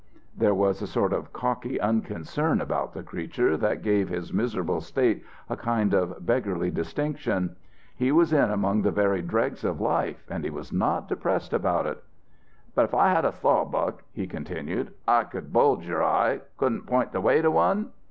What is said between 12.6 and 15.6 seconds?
"'But if I had a sawbuck,' he continued, 'I could